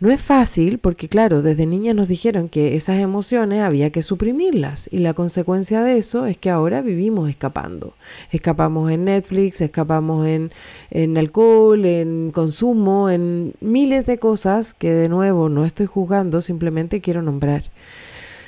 No 0.02 0.10
es 0.10 0.20
fácil 0.20 0.80
porque, 0.80 1.08
claro, 1.08 1.44
desde 1.44 1.68
niña 1.68 1.94
nos 1.94 2.08
dijeron 2.08 2.50
que 2.50 2.76
esas 2.76 3.00
emociones 3.00 3.62
había 3.62 3.92
que 3.92 4.02
suprimirlas 4.02 4.90
y 4.92 4.98
la 4.98 5.14
consecuencia 5.14 5.84
de 5.84 6.00
eso 6.00 6.26
es 6.26 6.38
que 6.38 6.50
ahora 6.50 6.82
vivimos 6.82 7.30
escapando. 7.30 7.94
Escapamos 8.32 8.90
en 8.90 9.06
Netflix, 9.06 9.62
escapamos 9.62 10.26
en, 10.26 10.52
en 10.90 11.20
alcohol, 11.20 11.86
en 11.86 12.32
consumo, 12.32 13.12
en 13.12 13.54
miles 13.62 14.08
de 14.08 14.18
cosas 14.18 14.74
que 14.74 14.92
de 14.92 15.08
nuevo 15.08 15.50
no 15.50 15.66
estoy 15.66 15.86
juzgando, 15.86 16.42
simplemente 16.42 17.00
quiero 17.00 17.22
nombrar. 17.22 17.66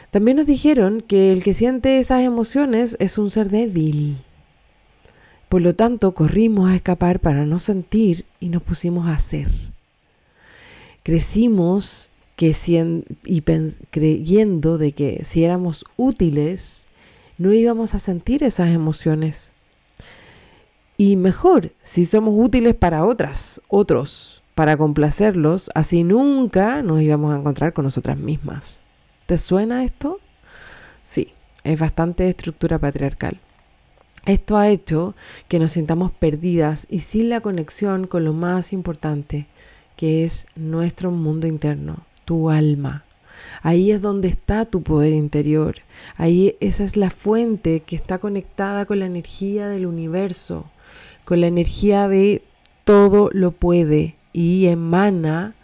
También 0.09 0.37
nos 0.37 0.47
dijeron 0.47 1.01
que 1.01 1.31
el 1.31 1.43
que 1.43 1.53
siente 1.53 1.99
esas 1.99 2.23
emociones 2.23 2.97
es 2.99 3.19
un 3.19 3.29
ser 3.29 3.51
débil. 3.51 4.17
Por 5.49 5.61
lo 5.61 5.75
tanto, 5.75 6.15
corrimos 6.15 6.71
a 6.71 6.75
escapar 6.75 7.19
para 7.19 7.45
no 7.45 7.59
sentir 7.59 8.25
y 8.39 8.49
nos 8.49 8.63
pusimos 8.63 9.05
a 9.05 9.13
hacer 9.13 9.72
crecimos 11.03 12.09
y 13.25 13.41
creyendo 13.89 14.77
de 14.77 14.91
que 14.91 15.23
si 15.23 15.45
éramos 15.45 15.85
útiles, 15.95 16.87
no 17.37 17.53
íbamos 17.53 17.93
a 17.93 17.99
sentir 17.99 18.43
esas 18.43 18.69
emociones. 18.69 19.51
Y 20.97 21.15
mejor, 21.15 21.71
si 21.81 22.05
somos 22.05 22.33
útiles 22.37 22.75
para 22.75 23.05
otras, 23.05 23.61
otros, 23.67 24.43
para 24.55 24.77
complacerlos, 24.77 25.71
así 25.73 26.03
nunca 26.03 26.81
nos 26.81 27.01
íbamos 27.01 27.33
a 27.33 27.39
encontrar 27.39 27.73
con 27.73 27.85
nosotras 27.85 28.17
mismas. 28.17 28.81
¿Te 29.25 29.37
suena 29.37 29.83
esto? 29.83 30.19
Sí, 31.01 31.33
es 31.63 31.79
bastante 31.79 32.27
estructura 32.27 32.77
patriarcal. 32.77 33.39
Esto 34.25 34.57
ha 34.57 34.69
hecho 34.69 35.15
que 35.47 35.59
nos 35.59 35.73
sintamos 35.73 36.11
perdidas 36.11 36.87
y 36.89 36.99
sin 36.99 37.29
la 37.29 37.41
conexión 37.41 38.07
con 38.07 38.23
lo 38.23 38.33
más 38.33 38.71
importante, 38.71 39.47
que 39.95 40.23
es 40.23 40.47
nuestro 40.55 41.11
mundo 41.11 41.47
interno, 41.47 42.05
tu 42.25 42.49
alma. 42.49 43.03
Ahí 43.61 43.91
es 43.91 44.01
donde 44.01 44.27
está 44.27 44.65
tu 44.65 44.83
poder 44.83 45.13
interior. 45.13 45.75
Ahí 46.17 46.55
esa 46.59 46.83
es 46.83 46.97
la 46.97 47.09
fuente 47.09 47.81
que 47.81 47.95
está 47.95 48.17
conectada 48.17 48.85
con 48.85 48.99
la 48.99 49.05
energía 49.05 49.67
del 49.67 49.85
universo, 49.85 50.69
con 51.25 51.41
la 51.41 51.47
energía 51.47 52.07
de 52.07 52.41
todo 52.83 53.29
lo 53.31 53.51
puede 53.51 54.15
y 54.33 54.67
emana 54.67 55.55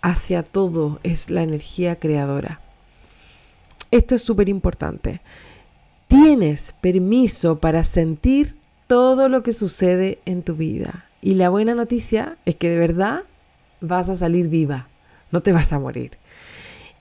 hacia 0.00 0.42
todo, 0.42 1.00
es 1.02 1.30
la 1.30 1.42
energía 1.42 1.96
creadora. 1.96 2.60
Esto 3.90 4.14
es 4.14 4.22
súper 4.22 4.48
importante. 4.48 5.20
Tienes 6.08 6.74
permiso 6.80 7.58
para 7.58 7.82
sentir 7.82 8.54
todo 8.86 9.28
lo 9.28 9.42
que 9.42 9.52
sucede 9.52 10.20
en 10.24 10.42
tu 10.42 10.54
vida. 10.54 11.06
Y 11.20 11.34
la 11.34 11.48
buena 11.48 11.74
noticia 11.74 12.36
es 12.46 12.54
que 12.54 12.70
de 12.70 12.78
verdad 12.78 13.24
vas 13.80 14.08
a 14.08 14.16
salir 14.16 14.48
viva, 14.48 14.88
no 15.30 15.40
te 15.40 15.52
vas 15.52 15.72
a 15.72 15.78
morir. 15.78 16.12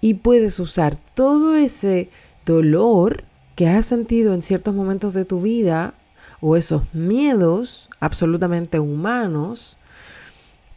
Y 0.01 0.15
puedes 0.15 0.60
usar 0.60 0.98
todo 1.13 1.55
ese 1.55 2.10
dolor 2.46 3.24
que 3.55 3.67
has 3.67 3.86
sentido 3.86 4.34
en 4.34 4.41
ciertos 4.41 4.75
momentos 4.75 5.13
de 5.13 5.25
tu 5.25 5.41
vida 5.41 5.94
o 6.41 6.55
esos 6.55 6.84
miedos 6.94 7.89
absolutamente 8.00 8.79
humanos 8.79 9.77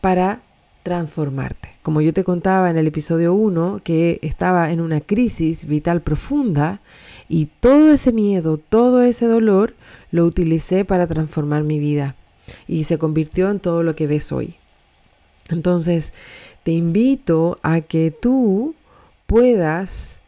para 0.00 0.40
transformarte. 0.82 1.70
Como 1.82 2.00
yo 2.00 2.14
te 2.14 2.24
contaba 2.24 2.70
en 2.70 2.78
el 2.78 2.86
episodio 2.86 3.34
1, 3.34 3.82
que 3.84 4.18
estaba 4.22 4.72
en 4.72 4.80
una 4.80 5.00
crisis 5.00 5.66
vital 5.66 6.00
profunda 6.00 6.80
y 7.28 7.46
todo 7.60 7.92
ese 7.92 8.12
miedo, 8.12 8.56
todo 8.56 9.02
ese 9.02 9.26
dolor 9.26 9.74
lo 10.10 10.24
utilicé 10.24 10.84
para 10.84 11.06
transformar 11.06 11.64
mi 11.64 11.78
vida 11.78 12.14
y 12.66 12.84
se 12.84 12.98
convirtió 12.98 13.50
en 13.50 13.60
todo 13.60 13.82
lo 13.82 13.94
que 13.94 14.06
ves 14.06 14.32
hoy. 14.32 14.56
Entonces, 15.48 16.12
te 16.62 16.72
invito 16.72 17.58
a 17.62 17.80
que 17.80 18.10
tú 18.10 18.74
puedas 19.26 20.20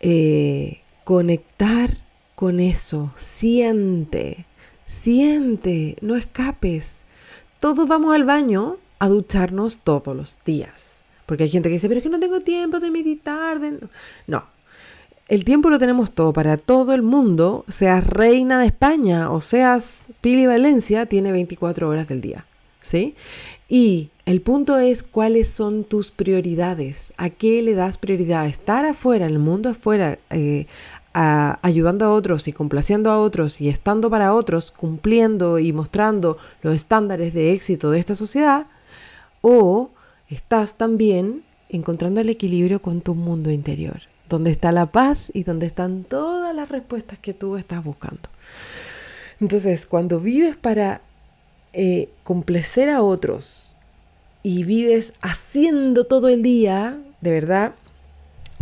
eh, 0.00 0.80
conectar 1.04 1.96
con 2.34 2.60
eso. 2.60 3.12
Siente, 3.16 4.46
siente, 4.86 5.96
no 6.00 6.16
escapes. 6.16 7.02
Todos 7.60 7.88
vamos 7.88 8.14
al 8.14 8.24
baño 8.24 8.76
a 8.98 9.08
ducharnos 9.08 9.78
todos 9.78 10.16
los 10.16 10.36
días. 10.44 10.98
Porque 11.26 11.44
hay 11.44 11.50
gente 11.50 11.68
que 11.68 11.74
dice, 11.74 11.88
pero 11.88 11.98
es 11.98 12.04
que 12.04 12.10
no 12.10 12.20
tengo 12.20 12.40
tiempo 12.40 12.80
de 12.80 12.90
meditar. 12.90 13.60
No, 14.26 14.44
el 15.28 15.44
tiempo 15.44 15.68
lo 15.68 15.78
tenemos 15.78 16.12
todo 16.12 16.32
para 16.32 16.56
todo 16.56 16.94
el 16.94 17.02
mundo, 17.02 17.66
seas 17.68 18.06
reina 18.06 18.60
de 18.60 18.66
España 18.66 19.30
o 19.30 19.42
seas 19.42 20.08
Pili 20.22 20.46
Valencia, 20.46 21.04
tiene 21.04 21.32
24 21.32 21.86
horas 21.86 22.08
del 22.08 22.22
día. 22.22 22.46
¿Sí? 22.80 23.14
Y 23.68 24.08
el 24.28 24.42
punto 24.42 24.78
es 24.78 25.02
cuáles 25.02 25.48
son 25.48 25.84
tus 25.84 26.10
prioridades, 26.10 27.14
a 27.16 27.30
qué 27.30 27.62
le 27.62 27.74
das 27.74 27.96
prioridad, 27.96 28.44
estar 28.44 28.84
afuera, 28.84 29.24
en 29.24 29.32
el 29.32 29.38
mundo 29.38 29.70
afuera, 29.70 30.18
eh, 30.28 30.66
ayudando 31.14 32.04
a 32.04 32.12
otros 32.12 32.46
y 32.46 32.52
complaciendo 32.52 33.10
a 33.10 33.18
otros 33.18 33.58
y 33.62 33.70
estando 33.70 34.10
para 34.10 34.34
otros, 34.34 34.70
cumpliendo 34.70 35.58
y 35.58 35.72
mostrando 35.72 36.36
los 36.60 36.74
estándares 36.74 37.32
de 37.32 37.52
éxito 37.52 37.90
de 37.90 38.00
esta 38.00 38.14
sociedad, 38.14 38.66
o 39.40 39.92
estás 40.28 40.74
también 40.74 41.42
encontrando 41.70 42.20
el 42.20 42.28
equilibrio 42.28 42.82
con 42.82 43.00
tu 43.00 43.14
mundo 43.14 43.50
interior, 43.50 44.02
donde 44.28 44.50
está 44.50 44.72
la 44.72 44.92
paz 44.92 45.30
y 45.32 45.44
donde 45.44 45.64
están 45.64 46.04
todas 46.04 46.54
las 46.54 46.68
respuestas 46.68 47.18
que 47.18 47.32
tú 47.32 47.56
estás 47.56 47.82
buscando. 47.82 48.28
Entonces, 49.40 49.86
cuando 49.86 50.20
vives 50.20 50.54
para 50.54 51.00
eh, 51.72 52.10
complacer 52.24 52.90
a 52.90 53.00
otros 53.00 53.74
y 54.48 54.64
vives 54.64 55.12
haciendo 55.20 56.04
todo 56.04 56.30
el 56.30 56.40
día, 56.42 56.96
de 57.20 57.32
verdad, 57.32 57.74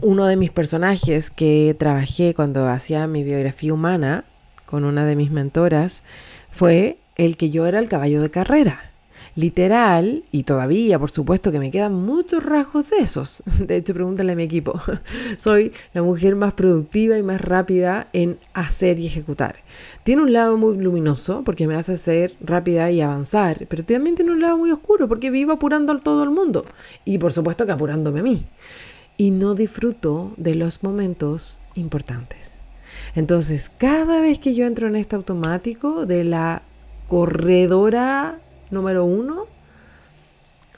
uno 0.03 0.27
de 0.27 0.35
mis 0.35 0.51
personajes 0.51 1.31
que 1.31 1.77
trabajé 1.79 2.35
cuando 2.35 2.69
hacía 2.69 3.07
mi 3.07 3.23
biografía 3.23 3.73
humana 3.73 4.25
con 4.65 4.83
una 4.83 5.07
de 5.07 5.15
mis 5.15 5.31
mentoras 5.31 6.03
fue 6.51 6.99
el 7.15 7.37
que 7.37 7.51
yo 7.51 7.69
era 7.69 7.79
el 7.79 7.87
caballo 7.89 8.21
de 8.21 8.33
carrera 8.33 8.91
literal, 9.37 10.25
y 10.33 10.43
todavía 10.43 10.99
por 10.99 11.11
supuesto 11.11 11.53
que 11.53 11.61
me 11.61 11.71
quedan 11.71 11.95
muchos 11.95 12.43
rasgos 12.43 12.91
de 12.91 12.97
esos. 12.99 13.43
De 13.59 13.77
hecho, 13.77 13.95
pregúntale 13.95 14.33
a 14.33 14.37
mi 14.37 14.43
equipo. 14.43 14.81
Soy 15.37 15.73
la 15.93 16.03
mujer 16.03 16.35
más 16.35 16.55
productiva 16.55 17.17
y 17.19 17.23
más 17.23 17.41
rápida 17.41 18.09
en 18.13 18.39
hacer 18.55 18.99
y 18.99 19.07
ejecutar. 19.07 19.57
Tiene 20.03 20.23
un 20.23 20.33
lado 20.33 20.57
muy 20.57 20.77
luminoso 20.79 21.43
porque 21.45 21.67
me 21.67 21.77
hace 21.77 21.97
ser 21.99 22.35
rápida 22.41 22.91
y 22.91 23.01
avanzar, 23.01 23.67
pero 23.69 23.85
también 23.85 24.17
tiene 24.17 24.33
un 24.33 24.41
lado 24.41 24.57
muy 24.57 24.73
oscuro 24.73 25.07
porque 25.07 25.31
vivo 25.31 25.53
apurando 25.53 25.93
a 25.93 25.99
todo 25.99 26.25
el 26.25 26.31
mundo 26.31 26.65
y 27.05 27.19
por 27.19 27.33
supuesto 27.33 27.67
que 27.67 27.73
apurándome 27.73 28.21
a 28.21 28.25
mí. 28.25 28.47
Y 29.19 29.31
no 29.31 29.55
disfruto 29.55 30.33
de 30.37 30.55
los 30.55 30.83
momentos 30.83 31.61
importantes. 31.75 32.57
Entonces, 33.15 33.71
cada 33.79 34.21
vez 34.21 34.39
que 34.39 34.55
yo 34.55 34.67
entro 34.67 34.89
en 34.89 34.97
este 34.97 35.17
automático 35.17 36.05
de 36.05 36.25
la 36.25 36.63
corredora 37.09 38.41
número 38.71 39.05
uno, 39.05 39.47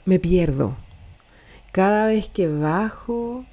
me 0.05 0.19
pierdo. 0.19 0.75
Cada 1.71 2.07
vez 2.07 2.27
que 2.27 2.47
bajo 2.47 3.45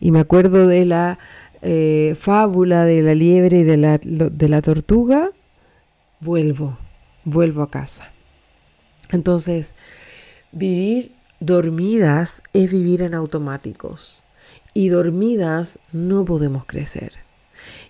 y 0.00 0.10
me 0.10 0.20
acuerdo 0.20 0.66
de 0.66 0.84
la 0.84 1.18
eh, 1.60 2.16
fábula 2.18 2.84
de 2.84 3.02
la 3.02 3.14
liebre 3.14 3.58
y 3.58 3.64
de 3.64 3.76
la, 3.76 3.98
de 3.98 4.48
la 4.48 4.62
tortuga, 4.62 5.30
vuelvo, 6.20 6.78
vuelvo 7.24 7.62
a 7.62 7.70
casa. 7.70 8.12
Entonces, 9.10 9.74
vivir 10.52 11.12
dormidas 11.40 12.42
es 12.52 12.70
vivir 12.70 13.02
en 13.02 13.14
automáticos 13.14 14.22
y 14.74 14.88
dormidas 14.88 15.78
no 15.92 16.24
podemos 16.24 16.64
crecer. 16.64 17.12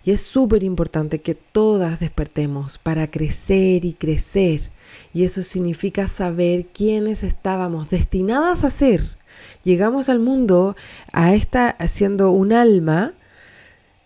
Y 0.05 0.13
es 0.13 0.23
súper 0.23 0.63
importante 0.63 1.21
que 1.21 1.35
todas 1.35 2.01
despertemos 2.01 2.79
para 2.79 3.11
crecer 3.11 3.85
y 3.85 3.93
crecer 3.93 4.71
y 5.13 5.25
eso 5.25 5.43
significa 5.43 6.09
saber 6.09 6.67
quiénes 6.67 7.23
estábamos 7.23 7.91
destinadas 7.91 8.65
a 8.65 8.71
ser. 8.71 9.17
Llegamos 9.65 10.09
al 10.09 10.19
mundo 10.19 10.77
a 11.13 11.35
esta 11.35 11.77
siendo 11.89 12.31
un 12.31 12.53
alma 12.53 13.15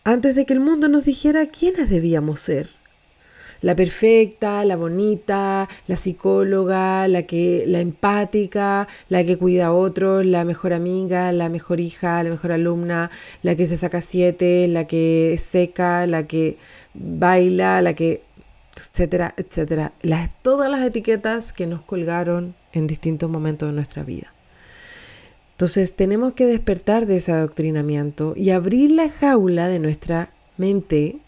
antes 0.04 0.34
de 0.34 0.46
que 0.46 0.54
el 0.54 0.60
mundo 0.60 0.88
nos 0.88 1.04
dijera 1.04 1.46
quiénes 1.46 1.88
debíamos 1.88 2.40
ser. 2.40 2.70
La 3.60 3.76
perfecta, 3.76 4.64
la 4.64 4.74
bonita, 4.74 5.68
la 5.86 5.96
psicóloga, 5.96 7.06
la 7.06 7.22
que 7.22 7.62
la 7.68 7.78
empática, 7.78 8.88
la 9.08 9.24
que 9.24 9.38
cuida 9.38 9.66
a 9.66 9.72
otros, 9.72 10.26
la 10.26 10.44
mejor 10.44 10.72
amiga, 10.72 11.30
la 11.30 11.48
mejor 11.48 11.78
hija, 11.78 12.20
la 12.24 12.30
mejor 12.30 12.50
alumna, 12.50 13.12
la 13.42 13.54
que 13.54 13.68
se 13.68 13.76
saca 13.76 14.02
siete, 14.02 14.66
la 14.66 14.88
que 14.88 15.38
seca, 15.38 16.08
la 16.08 16.26
que 16.26 16.56
baila, 16.94 17.80
la 17.82 17.94
que 17.94 18.22
etcétera, 18.76 19.34
etcétera. 19.36 19.92
Las, 20.02 20.34
todas 20.42 20.70
las 20.70 20.86
etiquetas 20.86 21.52
que 21.52 21.66
nos 21.66 21.82
colgaron 21.82 22.54
en 22.72 22.86
distintos 22.86 23.30
momentos 23.30 23.68
de 23.68 23.74
nuestra 23.74 24.02
vida. 24.02 24.32
Entonces 25.52 25.94
tenemos 25.94 26.32
que 26.32 26.46
despertar 26.46 27.06
de 27.06 27.18
ese 27.18 27.32
adoctrinamiento 27.32 28.34
y 28.36 28.50
abrir 28.50 28.90
la 28.90 29.10
jaula 29.10 29.68
de 29.68 29.78
nuestra 29.78 30.30
mente 30.56 31.18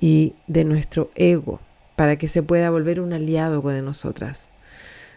y 0.00 0.34
de 0.46 0.64
nuestro 0.64 1.10
ego 1.14 1.60
para 1.96 2.16
que 2.16 2.28
se 2.28 2.42
pueda 2.42 2.70
volver 2.70 3.00
un 3.00 3.12
aliado 3.12 3.62
de 3.62 3.82
nosotras. 3.82 4.50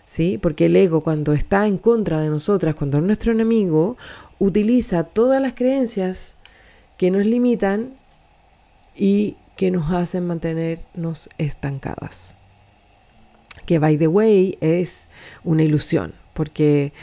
¿Sí? 0.05 0.39
Porque 0.41 0.65
el 0.65 0.75
ego 0.75 1.01
cuando 1.01 1.33
está 1.33 1.67
en 1.67 1.77
contra 1.77 2.19
de 2.19 2.29
nosotras, 2.29 2.73
cuando 2.73 2.97
es 2.97 3.03
nuestro 3.03 3.31
enemigo, 3.31 3.97
utiliza 4.39 5.03
todas 5.03 5.39
las 5.39 5.53
creencias 5.53 6.35
que 6.97 7.11
nos 7.11 7.25
limitan 7.27 7.93
y 8.95 9.35
que 9.59 9.71
nos 9.71 9.91
hacen 9.91 10.25
mantenernos 10.25 11.29
estancadas. 11.37 12.33
Que 13.65 13.77
by 13.77 13.97
the 13.97 14.07
way 14.07 14.57
es 14.61 15.09
una 15.43 15.63
ilusión, 15.63 16.13
porque 16.33 16.93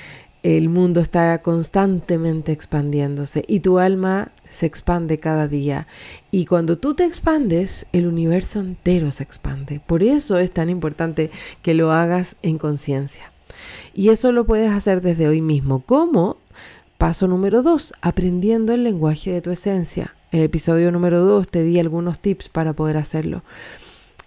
el 0.43 0.71
mundo 0.71 1.01
está 1.01 1.43
constantemente 1.43 2.53
expandiéndose 2.53 3.45
y 3.47 3.61
tu 3.61 3.79
alma 3.79 4.33
se 4.49 4.65
expande 4.65 5.19
cada 5.19 5.49
día. 5.49 5.87
Y 6.31 6.47
cuando 6.47 6.79
tú 6.79 6.95
te 6.95 7.05
expandes, 7.05 7.85
el 7.93 8.07
universo 8.07 8.61
entero 8.61 9.11
se 9.11 9.23
expande. 9.23 9.79
Por 9.87 10.03
eso 10.03 10.39
es 10.39 10.51
tan 10.51 10.71
importante 10.71 11.31
que 11.61 11.75
lo 11.75 11.93
hagas 11.93 12.37
en 12.41 12.57
conciencia. 12.57 13.33
Y 13.93 14.09
eso 14.09 14.33
lo 14.33 14.47
puedes 14.47 14.71
hacer 14.71 15.03
desde 15.03 15.29
hoy 15.29 15.43
mismo. 15.43 15.81
¿Cómo? 15.81 16.39
Paso 16.97 17.29
número 17.29 17.63
dos, 17.63 17.93
aprendiendo 18.01 18.73
el 18.73 18.83
lenguaje 18.83 19.31
de 19.31 19.43
tu 19.43 19.51
esencia. 19.51 20.15
El 20.37 20.43
episodio 20.43 20.93
número 20.93 21.25
dos 21.25 21.49
te 21.49 21.63
di 21.63 21.81
algunos 21.81 22.19
tips 22.19 22.51
para 22.51 22.75
poder 22.75 22.99
hacerlo. 22.99 23.43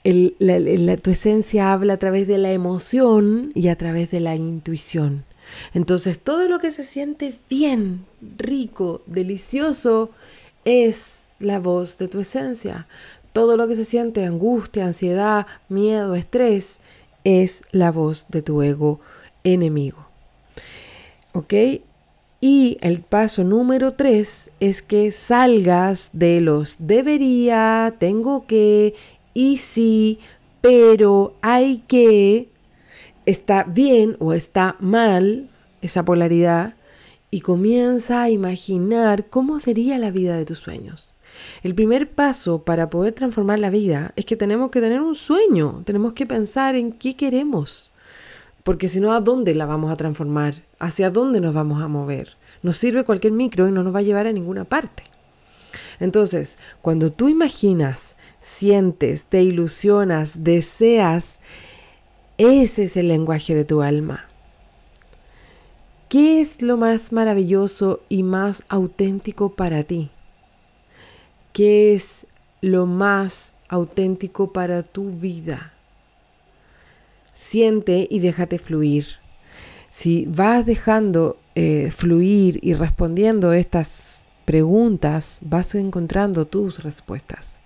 tu 0.03 1.11
esencia 1.11 1.71
habla 1.71 1.93
a 1.93 1.97
través 1.97 2.27
de 2.27 2.39
la 2.39 2.51
emoción 2.51 3.51
y 3.53 3.67
a 3.67 3.75
través 3.75 4.09
de 4.09 4.19
la 4.19 4.35
intuición. 4.35 5.23
Entonces 5.75 6.17
todo 6.17 6.49
lo 6.49 6.57
que 6.57 6.71
se 6.71 6.83
siente 6.83 7.37
bien, 7.47 8.07
rico, 8.39 9.03
delicioso, 9.05 10.09
es 10.65 11.25
la 11.37 11.59
voz 11.59 11.99
de 11.99 12.07
tu 12.07 12.19
esencia. 12.21 12.87
Todo 13.31 13.55
lo 13.55 13.67
que 13.67 13.75
se 13.75 13.85
siente 13.85 14.25
angustia, 14.25 14.87
ansiedad, 14.87 15.45
miedo, 15.69 16.15
estrés, 16.15 16.79
es 17.23 17.61
la 17.71 17.91
voz 17.91 18.25
de 18.29 18.41
tu 18.41 18.63
ego 18.63 18.99
enemigo. 19.43 20.07
¿Ok? 21.33 21.53
Y 22.41 22.77
el 22.81 23.01
paso 23.01 23.43
número 23.43 23.93
tres 23.93 24.51
es 24.61 24.81
que 24.81 25.11
salgas 25.11 26.09
de 26.13 26.39
los 26.39 26.77
debería, 26.79 27.95
tengo 27.99 28.47
que, 28.47 28.95
y 29.33 29.57
sí, 29.57 30.19
pero 30.61 31.35
hay 31.41 31.79
que, 31.87 32.47
está 33.25 33.63
bien 33.63 34.15
o 34.19 34.31
está 34.31 34.77
mal 34.79 35.49
esa 35.81 36.05
polaridad 36.05 36.75
y 37.29 37.41
comienza 37.41 38.23
a 38.23 38.29
imaginar 38.29 39.27
cómo 39.27 39.59
sería 39.59 39.97
la 39.97 40.09
vida 40.09 40.37
de 40.37 40.45
tus 40.45 40.59
sueños. 40.59 41.13
El 41.61 41.75
primer 41.75 42.09
paso 42.09 42.63
para 42.63 42.89
poder 42.89 43.13
transformar 43.13 43.59
la 43.59 43.69
vida 43.69 44.13
es 44.15 44.25
que 44.25 44.37
tenemos 44.37 44.71
que 44.71 44.79
tener 44.79 45.01
un 45.01 45.15
sueño, 45.15 45.83
tenemos 45.85 46.13
que 46.13 46.25
pensar 46.25 46.75
en 46.75 46.93
qué 46.93 47.17
queremos, 47.17 47.91
porque 48.63 48.87
si 48.87 49.01
no, 49.01 49.11
¿a 49.11 49.19
dónde 49.19 49.55
la 49.55 49.65
vamos 49.65 49.91
a 49.91 49.97
transformar? 49.97 50.68
¿Hacia 50.79 51.09
dónde 51.09 51.41
nos 51.41 51.53
vamos 51.53 51.81
a 51.83 51.87
mover? 51.87 52.37
Nos 52.63 52.77
sirve 52.77 53.03
cualquier 53.03 53.33
micro 53.33 53.67
y 53.67 53.71
no 53.71 53.83
nos 53.83 53.93
va 53.93 53.99
a 53.99 54.03
llevar 54.03 54.27
a 54.27 54.31
ninguna 54.31 54.63
parte. 54.63 55.03
Entonces, 55.99 56.57
cuando 56.81 57.11
tú 57.11 57.27
imaginas, 57.27 58.15
sientes, 58.41 59.23
te 59.23 59.43
ilusionas, 59.43 60.43
deseas, 60.43 61.39
ese 62.37 62.85
es 62.85 62.95
el 62.95 63.09
lenguaje 63.09 63.53
de 63.53 63.65
tu 63.65 63.81
alma. 63.81 64.25
¿Qué 66.07 66.41
es 66.41 66.61
lo 66.61 66.77
más 66.77 67.11
maravilloso 67.11 68.01
y 68.09 68.23
más 68.23 68.63
auténtico 68.69 69.53
para 69.55 69.83
ti? 69.83 70.09
¿Qué 71.53 71.93
es 71.93 72.25
lo 72.61 72.85
más 72.85 73.53
auténtico 73.67 74.51
para 74.53 74.81
tu 74.81 75.11
vida? 75.11 75.73
Siente 77.35 78.07
y 78.09 78.19
déjate 78.19 78.57
fluir. 78.57 79.18
Si 79.99 80.25
vas 80.29 80.65
dejando 80.65 81.35
eh, 81.55 81.91
fluir 81.91 82.57
y 82.61 82.73
respondiendo 82.73 83.51
estas 83.51 84.21
preguntas, 84.45 85.39
vas 85.41 85.75
encontrando 85.75 86.47
tus 86.47 86.81
respuestas. 86.83 87.59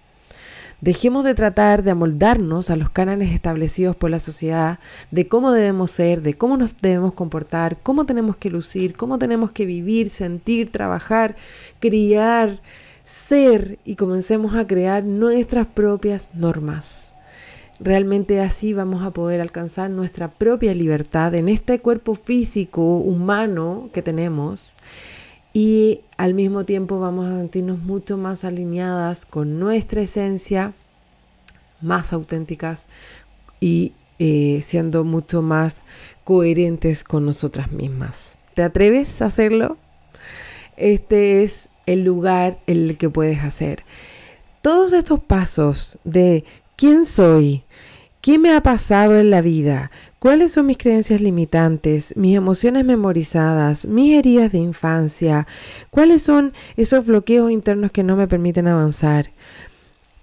Dejemos 0.82 1.26
de 1.26 1.36
tratar 1.36 1.84
de 1.84 1.92
amoldarnos 1.92 2.72
a 2.72 2.76
los 2.76 2.90
cánones 2.90 3.36
establecidos 3.36 3.96
por 3.96 4.10
la 4.10 4.20
sociedad 4.20 4.80
de 5.12 5.28
cómo 5.28 5.52
debemos 5.52 5.92
ser, 5.92 6.24
de 6.24 6.34
cómo 6.34 6.58
nos 6.58 6.76
debemos 6.76 7.14
comportar, 7.14 7.78
cómo 7.84 8.08
tenemos 8.08 8.36
que 8.36 8.50
lucir, 8.50 8.96
cómo 8.96 9.20
tenemos 9.20 9.52
que 9.52 9.68
vivir, 9.68 10.10
sentir, 10.10 10.72
trabajar, 10.72 11.36
criar, 11.80 12.62
ser 13.04 13.78
y 13.86 13.96
comencemos 13.96 14.56
a 14.56 14.66
crear 14.66 15.04
nuestras 15.04 15.68
propias 15.68 16.34
normas. 16.34 17.14
Realmente 17.80 18.40
así 18.40 18.74
vamos 18.74 19.04
a 19.04 19.12
poder 19.12 19.42
alcanzar 19.42 19.90
nuestra 19.90 20.30
propia 20.32 20.74
libertad 20.74 21.34
en 21.34 21.50
este 21.50 21.80
cuerpo 21.80 22.16
físico 22.16 22.98
humano 22.98 23.90
que 23.94 24.02
tenemos 24.02 24.76
y 25.54 26.02
al 26.18 26.34
mismo 26.34 26.66
tiempo 26.66 27.00
vamos 27.00 27.28
a 27.28 27.38
sentirnos 27.38 27.80
mucho 27.80 28.18
más 28.18 28.44
alineadas 28.44 29.26
con 29.26 29.60
nuestra 29.60 30.02
esencia, 30.02 30.74
más 31.82 32.14
auténticas 32.14 32.88
y 33.60 33.94
eh, 34.20 34.60
siendo 34.62 35.04
mucho 35.04 35.42
más 35.42 35.86
coherentes 36.24 37.04
con 37.04 37.26
nosotras 37.26 37.72
mismas. 37.72 38.36
¿Te 38.54 38.64
atreves 38.64 39.22
a 39.22 39.26
hacerlo? 39.26 39.78
Este 40.78 41.44
es 41.44 41.70
el 41.86 42.04
lugar 42.04 42.60
en 42.68 42.90
el 42.90 42.98
que 42.98 43.10
puedes 43.10 43.40
hacer. 43.44 43.84
Todos 44.62 44.94
estos 44.94 45.20
pasos 45.20 45.98
de 46.04 46.46
quién 46.84 47.06
soy, 47.06 47.64
qué 48.20 48.38
me 48.38 48.54
ha 48.54 48.62
pasado 48.62 49.18
en 49.18 49.30
la 49.30 49.40
vida, 49.40 49.90
¿Cuáles 50.20 50.52
son 50.54 50.66
mis 50.66 50.78
creencias 50.78 51.22
limitantes, 51.22 52.14
mis 52.18 52.36
emociones 52.36 52.84
memorizadas, 52.86 53.86
mis 53.86 54.18
heridas 54.18 54.52
de 54.54 54.58
infancia? 54.58 55.48
¿Cuáles 55.92 56.22
son 56.22 56.54
esos 56.78 57.06
bloqueos 57.06 57.52
internos 57.52 57.92
que 57.92 58.04
no 58.04 58.16
me 58.16 58.28
permiten 58.28 58.68
avanzar? 58.68 59.32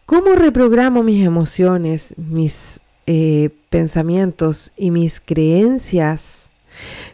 ¿Cómo 0.07 0.35
reprogramo 0.35 1.03
mis 1.03 1.25
emociones, 1.25 2.15
mis 2.17 2.81
eh, 3.07 3.51
pensamientos 3.69 4.73
y 4.77 4.91
mis 4.91 5.21
creencias? 5.21 6.49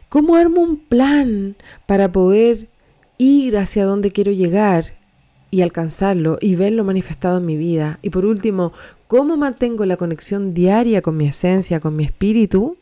¿Cómo 0.09 0.37
armo 0.37 0.61
un 0.61 0.77
plan 0.77 1.57
para 1.87 2.11
poder 2.13 2.69
ir 3.19 3.57
hacia 3.59 3.85
donde 3.85 4.13
quiero 4.13 4.31
llegar 4.31 4.95
y 5.51 5.63
alcanzarlo 5.63 6.39
y 6.41 6.55
verlo 6.55 6.85
manifestado 6.85 7.39
en 7.39 7.47
mi 7.47 7.57
vida? 7.57 7.99
Y 8.03 8.11
por 8.11 8.27
último, 8.27 8.73
¿cómo 9.09 9.37
mantengo 9.37 9.85
la 9.85 9.97
conexión 9.97 10.55
diaria 10.55 11.03
con 11.03 11.17
mi 11.17 11.29
esencia, 11.29 11.81
con 11.81 11.97
mi 11.97 12.05
espíritu? 12.05 12.77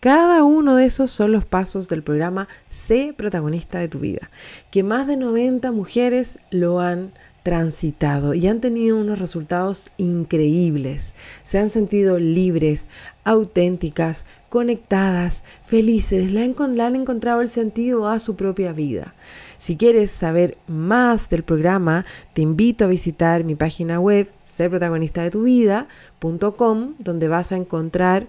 Cada 0.00 0.44
uno 0.44 0.76
de 0.76 0.86
esos 0.86 1.10
son 1.10 1.32
los 1.32 1.44
pasos 1.44 1.88
del 1.88 2.02
programa 2.02 2.48
Sé 2.70 3.12
protagonista 3.16 3.78
de 3.78 3.88
tu 3.88 3.98
vida, 3.98 4.30
que 4.70 4.82
más 4.82 5.06
de 5.06 5.16
90 5.16 5.72
mujeres 5.72 6.38
lo 6.50 6.80
han 6.80 7.12
transitado 7.42 8.34
y 8.34 8.46
han 8.46 8.60
tenido 8.60 8.98
unos 8.98 9.18
resultados 9.18 9.90
increíbles. 9.96 11.14
Se 11.44 11.58
han 11.58 11.68
sentido 11.68 12.18
libres, 12.18 12.86
auténticas, 13.24 14.24
conectadas, 14.48 15.42
felices, 15.64 16.30
le 16.30 16.42
han, 16.42 16.54
encontrado 16.96 17.40
el 17.40 17.48
sentido 17.48 18.08
a 18.08 18.18
su 18.18 18.36
propia 18.36 18.72
vida. 18.72 19.14
Si 19.58 19.76
quieres 19.76 20.10
saber 20.10 20.58
más 20.66 21.28
del 21.28 21.44
programa, 21.44 22.04
te 22.34 22.42
invito 22.42 22.84
a 22.84 22.88
visitar 22.88 23.44
mi 23.44 23.54
página 23.54 24.00
web, 24.00 24.28
serprotagonistadetuvida.com, 24.44 26.94
donde 26.98 27.28
vas 27.28 27.52
a 27.52 27.56
encontrar 27.56 28.26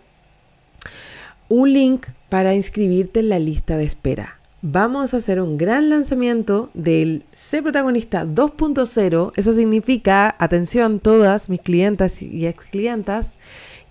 un 1.49 1.73
link 1.73 2.05
para 2.29 2.53
inscribirte 2.53 3.21
en 3.21 3.29
la 3.29 3.39
lista 3.39 3.77
de 3.77 3.85
espera. 3.85 4.40
Vamos 4.63 5.15
a 5.15 5.17
hacer 5.17 5.41
un 5.41 5.57
gran 5.57 5.89
lanzamiento 5.89 6.69
del 6.75 7.25
C 7.33 7.63
Protagonista 7.63 8.25
2.0. 8.25 9.31
Eso 9.35 9.53
significa, 9.53 10.35
atención 10.37 10.99
todas 10.99 11.49
mis 11.49 11.61
clientas 11.61 12.21
y 12.21 12.45
ex 12.45 12.65
clientas, 12.65 13.33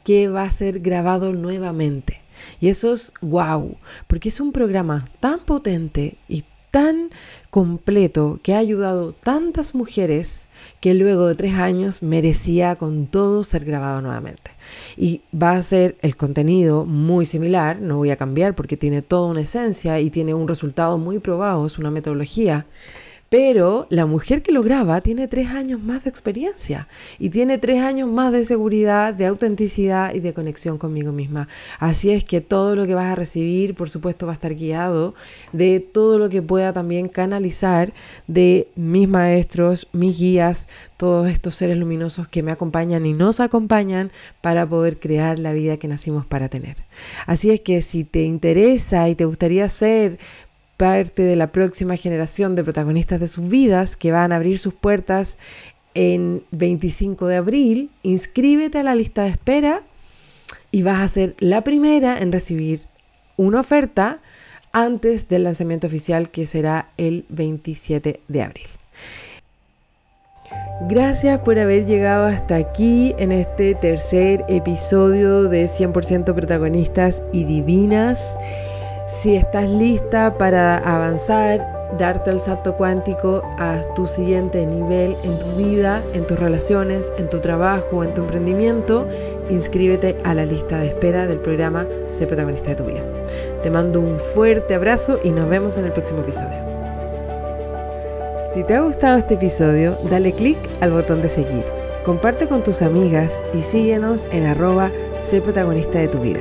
que 0.05 0.29
va 0.29 0.45
a 0.45 0.53
ser 0.53 0.79
grabado 0.79 1.33
nuevamente. 1.33 2.21
Y 2.61 2.69
eso 2.69 2.93
es 2.93 3.13
wow, 3.21 3.79
porque 4.07 4.29
es 4.29 4.39
un 4.39 4.53
programa 4.53 5.07
tan 5.19 5.41
potente 5.41 6.19
y 6.29 6.45
tan 6.71 7.11
completo 7.51 8.39
que 8.43 8.55
ha 8.55 8.59
ayudado 8.59 9.13
tantas 9.13 9.75
mujeres 9.75 10.49
que 10.81 10.95
luego 10.95 11.27
de 11.27 11.35
tres 11.35 11.55
años 11.55 12.03
merecía 12.03 12.77
con 12.77 13.07
todo 13.07 13.45
ser 13.45 13.65
grabado 13.65 14.01
nuevamente. 14.01 14.53
Y 14.97 15.23
va 15.35 15.53
a 15.53 15.63
ser 15.63 15.97
el 16.03 16.17
contenido 16.17 16.87
muy 16.87 17.27
similar, 17.27 17.81
no 17.81 17.97
voy 17.97 18.11
a 18.11 18.17
cambiar 18.17 18.55
porque 18.55 18.77
tiene 18.77 19.03
toda 19.03 19.31
una 19.31 19.41
esencia 19.41 19.99
y 20.01 20.11
tiene 20.11 20.35
un 20.35 20.47
resultado 20.47 20.97
muy 20.97 21.19
probado, 21.19 21.67
es 21.67 21.79
una 21.79 21.91
metodología, 21.91 22.67
Pero 23.31 23.87
la 23.91 24.07
mujer 24.07 24.43
que 24.43 24.51
lo 24.51 24.65
graba 24.65 25.03
tiene 25.03 25.29
tres 25.29 25.51
años 25.51 25.81
más 25.81 26.03
de 26.03 26.11
experiencia 26.11 26.89
y 27.17 27.31
tiene 27.31 27.59
tres 27.59 27.81
años 27.81 28.09
más 28.09 28.33
de 28.33 28.45
seguridad, 28.45 29.15
de 29.15 29.27
autenticidad 29.27 30.13
y 30.13 30.19
de 30.19 30.35
conexión 30.35 30.79
conmigo 30.79 31.13
misma. 31.13 31.47
Así 31.79 32.11
es 32.11 32.25
que 32.25 32.41
todo 32.41 32.75
lo 32.75 32.89
que 32.89 32.97
vas 32.97 33.13
a 33.13 33.15
recibir, 33.15 33.77
por 33.77 33.89
supuesto, 33.89 34.27
va 34.27 34.33
a 34.33 34.35
estar 34.35 34.57
guiado 34.57 35.15
de 35.53 35.79
todo 35.79 36.19
lo 36.19 36.29
que 36.29 36.43
pueda 36.43 36.73
también 36.73 37.07
canalizar 37.07 37.93
de 38.27 38.67
mis 38.75 39.09
maestros, 39.09 39.87
mis 39.93 40.19
guías, 40.19 40.69
todos 40.97 41.29
estos 41.31 41.55
seres 41.55 41.77
luminosos 41.77 42.27
que 42.27 42.43
me 42.43 42.51
acompañan 42.51 43.07
y 43.07 43.13
nos 43.13 43.39
acompañan 43.39 44.11
para 44.41 44.69
poder 44.69 44.99
crear 44.99 45.39
la 45.39 45.53
vida 45.53 45.77
que 45.77 45.87
nacimos 45.87 46.27
para 46.27 46.49
tener. 46.49 46.79
Así 47.27 47.53
es 47.53 47.61
que 47.61 47.81
si 47.83 48.03
te 48.03 48.25
interesa 48.25 49.09
y 49.09 49.15
te 49.15 49.25
gustaría 49.25 49.69
ser 49.69 50.19
parte 50.81 51.25
de 51.25 51.37
la 51.37 51.53
próxima 51.53 51.99
generación 51.99 52.55
de 52.55 52.65
protagonistas 52.65 53.21
de 53.21 53.29
sus 53.29 53.51
vidas 53.51 53.97
que 53.97 54.13
van 54.13 54.33
a 54.33 54.37
abrir 54.37 54.59
sus 54.59 54.73
puertas 54.73 55.37
en 55.93 56.43
25 56.53 57.27
de 57.27 57.37
abril, 57.37 57.91
inscríbete 58.03 58.79
a 58.79 58.83
la 58.83 58.95
lista 58.95 59.25
de 59.25 59.29
espera 59.29 59.83
y 60.71 60.81
vas 60.81 61.01
a 61.01 61.09
ser 61.09 61.35
la 61.39 61.61
primera 61.65 62.19
en 62.19 62.33
recibir 62.33 62.81
una 63.37 63.61
oferta 63.61 64.21
antes 64.73 65.29
del 65.29 65.45
lanzamiento 65.45 65.87
oficial 65.87 66.31
que 66.31 66.47
será 66.47 66.89
el 66.97 67.27
27 67.29 68.21
de 68.27 68.43
abril. 68.43 68.69
Gracias 70.89 71.41
por 71.41 71.59
haber 71.59 71.85
llegado 71.85 72.25
hasta 72.25 72.57
aquí 72.57 73.15
en 73.19 73.33
este 73.33 73.75
tercer 73.75 74.47
episodio 74.49 75.43
de 75.43 75.67
100% 75.67 76.35
protagonistas 76.35 77.23
y 77.35 77.45
divinas. 77.45 78.39
Si 79.19 79.37
estás 79.37 79.69
lista 79.69 80.39
para 80.39 80.79
avanzar, 80.79 81.91
darte 81.99 82.31
el 82.31 82.41
salto 82.41 82.77
cuántico 82.77 83.43
a 83.59 83.83
tu 83.95 84.07
siguiente 84.07 84.65
nivel 84.65 85.15
en 85.25 85.39
tu 85.39 85.47
vida, 85.57 86.03
en 86.15 86.27
tus 86.27 86.39
relaciones, 86.39 87.13
en 87.19 87.29
tu 87.29 87.41
trabajo, 87.41 88.03
en 88.03 88.15
tu 88.15 88.23
emprendimiento, 88.23 89.07
inscríbete 89.51 90.17
a 90.25 90.33
la 90.33 90.47
lista 90.47 90.79
de 90.79 90.87
espera 90.87 91.27
del 91.27 91.41
programa 91.41 91.87
Sé 92.09 92.27
protagonista 92.27 92.71
de 92.71 92.77
tu 92.77 92.85
vida. 92.85 93.03
Te 93.63 93.71
mando 93.71 94.01
un 94.01 94.19
fuerte 94.19 94.75
abrazo 94.75 95.19
y 95.23 95.33
nos 95.33 95.51
vemos 95.51 95.77
en 95.77 95.85
el 95.85 95.93
próximo 95.93 96.21
episodio. 96.21 96.57
Si 98.55 98.65
te 98.65 98.75
ha 98.75 98.81
gustado 98.81 99.19
este 99.19 99.35
episodio, 99.35 99.99
dale 100.09 100.33
click 100.33 100.59
al 100.81 100.93
botón 100.93 101.21
de 101.21 101.29
seguir. 101.29 101.65
Comparte 102.05 102.49
con 102.49 102.63
tus 102.63 102.81
amigas 102.81 103.43
y 103.53 103.61
síguenos 103.61 104.27
en 104.33 104.47
arroba 104.47 104.91
sé 105.21 105.43
protagonista 105.43 105.99
de 105.99 106.09
tu 106.09 106.21
vida. 106.21 106.41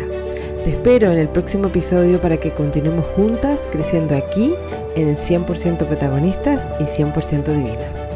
Te 0.63 0.71
espero 0.71 1.09
en 1.09 1.17
el 1.17 1.29
próximo 1.29 1.67
episodio 1.67 2.19
para 2.19 2.37
que 2.37 2.51
continuemos 2.51 3.05
juntas 3.15 3.67
creciendo 3.71 4.15
aquí 4.15 4.53
en 4.95 5.07
el 5.07 5.15
100% 5.15 5.87
protagonistas 5.87 6.67
y 6.81 6.83
100% 6.83 7.45
divinas. 7.45 8.08